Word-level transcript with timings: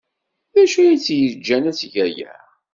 D 0.53 0.55
acu 0.63 0.79
ay 0.81 0.97
tt-yejjan 0.97 1.69
ad 1.69 1.75
teg 1.77 1.93
aya? 2.05 2.33